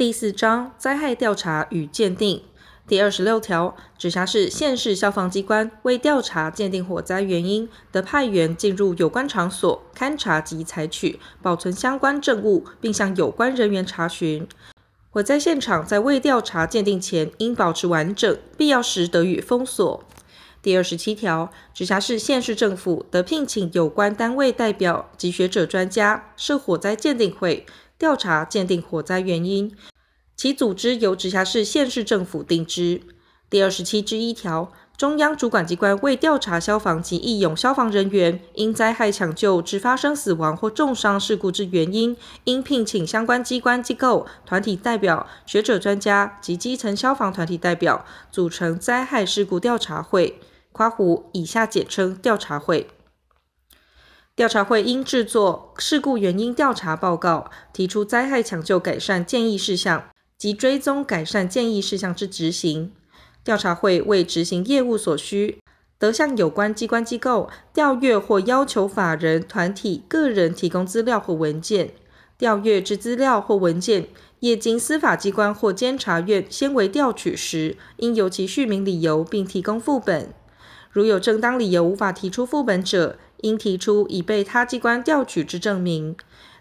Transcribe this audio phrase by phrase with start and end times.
[0.00, 2.42] 第四章灾害调查与鉴定
[2.88, 14.48] 第二十六条，直辖市、县市消防机关为调查鉴定火灾原因，得派员进入有关场所勘查及采取、保存相关证物，并向有关人员查询。
[15.10, 20.02] 火灾现场在未调查鉴定前，应保持完整，必要时得予封锁。
[20.62, 27.66] 第二十七条，直辖市、县市政府得聘请有关单位代表及学者专家设火灾鉴定会，
[28.00, 29.76] 调查鉴定火灾原因。
[30.34, 33.02] 其组织由直辖市、县市政府定之。
[33.50, 50.40] 第二十七之一条，中央主管机关为调查消防及义勇消防人员因灾害抢救致发生死亡或重伤事故之原因，应聘请相关机关机构团体代表、学者专家及基层消防团体代表，组成灾害事故调查会
[50.72, 52.86] （括弧以下简称调查会）。
[54.40, 60.04] 调查会应制作事故原因调查报告，提出灾害抢救改善建议事项。
[60.38, 62.90] 及追踪改善建议事项之执行，
[63.44, 65.58] 调查会为执行业务所需，
[65.98, 71.90] 得向有关机关机构调阅或要求法人、团体、个人提供资料或文件。
[72.38, 80.32] 调阅之资料或文件，业经司法机关或监察院先为调取时，应由其叙明理由并提供副本。
[80.92, 86.16] 如有正当理由无法提出副本者，应提出已被他机关调取之证明。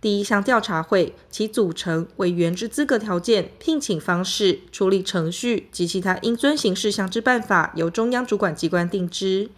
[0.00, 9.48] 第一项调查会，其组成、委员之资格条件、聘请方式、处理程序及其他应遵行事项之办法，由中央主管机关定之。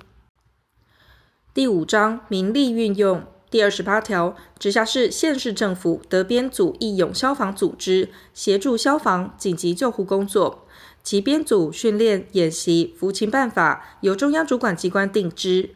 [1.53, 10.67] 第五章民力运用第二十八条，直辖市、县市政府得编组义勇消防组织，协助消防紧急救护工作，
[11.03, 15.71] 其编组、训练、演习、服勤办法，由中央主管机关定之。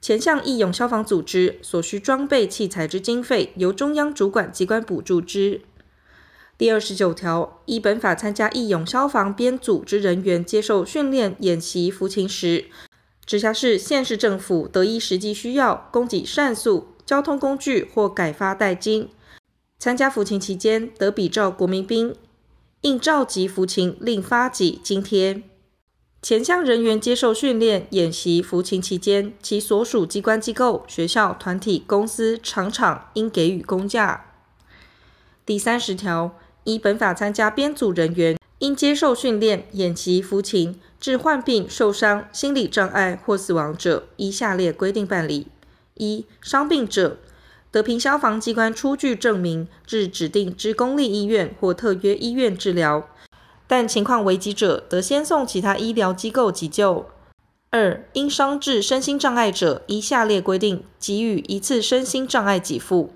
[0.00, 5.60] 前项义勇消防组织所需装备器材之经费，由中央主管机关补助之。
[6.56, 12.66] 第二十九条，依本法参加义勇消防编组之人员接受训练、演习、服勤时，
[13.26, 19.08] 直辖市、县市政府得依实际需要供给膳宿、交通工具或改发代金。
[19.78, 22.14] 参加服勤期间，得比照国民兵
[22.80, 25.42] 应召集服勤另发给津贴。
[26.22, 34.26] 前项人员接受训练、演习、服勤期间，其所属机关、机构、学校、团体、公司、厂场应给予公假。
[35.46, 45.46] 第三十条，依本法参加编组人员，因接受训练、演习、服勤致患病、受伤、心理障碍或死亡者，依下列规定办理：
[45.94, 47.16] 一、伤病者，
[47.70, 53.08] 得凭消防机关出具证明，至指定之公立医院或特约医院治疗。
[53.70, 57.06] 但情况危急者，得先送其他医疗机构急救。
[57.70, 63.12] 二、因伤致身心障碍者，依下列规定给予一次身心障碍给付：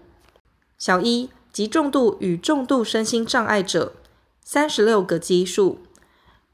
[0.78, 3.94] 小一，极重度与重度身心障碍者，
[4.44, 5.78] 三十六个基数；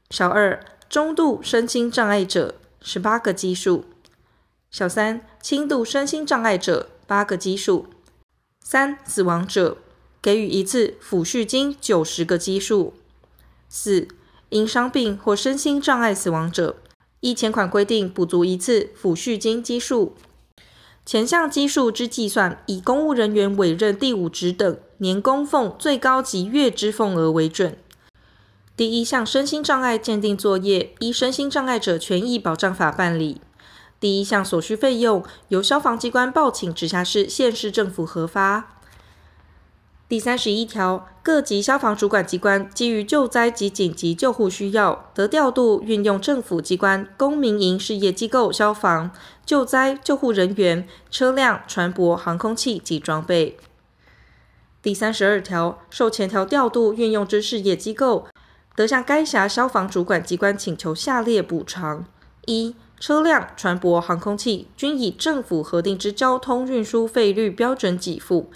[0.09, 3.83] 小二，中度身心障碍者，十八个基数；
[4.71, 7.85] 小三，轻度身心障碍者，八个基数。
[8.63, 9.77] 三、死亡者，
[10.19, 12.95] 给予一次抚恤金九十个基数。
[13.73, 14.09] 四、
[14.49, 16.75] 因伤病或身心障碍死亡者，
[17.21, 20.13] 依前款规定补足一次抚恤金基数。
[21.05, 27.77] 前项基数之计算，以公务人员委任第五职等年供俸最高及月之俸额为准。
[28.75, 33.39] 第一项身心障碍鉴定作业，依《身心障碍者权益保障法》办理。
[34.01, 38.80] 第一项所需费用，由消防机关报请直辖市、县市政府核发。
[40.11, 49.11] 第三十一条，各级消防主管机关基于救灾及紧急救护需要，得调度运用政府机关、公民营事业机构消防
[49.45, 53.57] 救灾救护人员、车辆、船舶、航空器及装备。
[54.81, 58.27] 第三十二条，受前条调度运用之事业机构，
[58.75, 62.05] 得向该辖消防主管机关请求下列补偿：
[62.47, 68.51] 一、车辆、船舶、航空器均以政府核定之交通运输费率标准给付。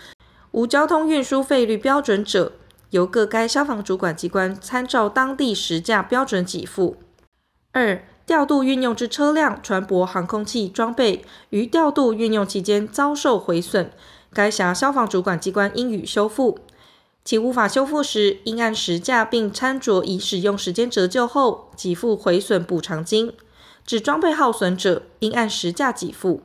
[0.56, 2.54] 无交通运输费率标准者，
[2.92, 6.96] 由各该消防主管机关参照当地实价标准给付。
[7.74, 13.92] 二、调度运用之车辆、船舶、航空器装备于调度运用期间遭受毁损，
[14.32, 16.60] 该辖消防主管机关应予修复。
[17.26, 23.34] 其无法修复时，应按实价并参酌已使用时间折旧后给付毁损补偿金。
[23.86, 26.44] 指装备耗损者，应按实价给付。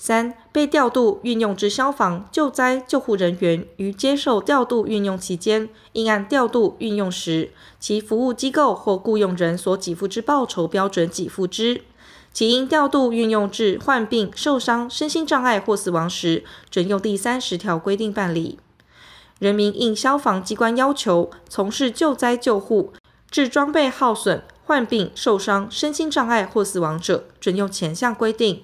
[0.00, 7.50] 三、被调度运用之消防救灾救护人员于接受调度运用期间，应按调度运用时
[7.80, 11.82] 其服务机构或雇用人所给付之报酬标准给付之。
[12.32, 18.60] 其因调度运用致患病、受伤、身心障碍或死亡时，准用第三十条规定办理。
[19.40, 22.92] 人民应消防机关要求从事救灾救护，
[23.30, 28.62] 致装备耗损、患病、受伤、身心障碍或死亡者，准用前项规定。